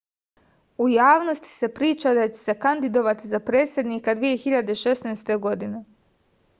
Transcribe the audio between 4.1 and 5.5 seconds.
2016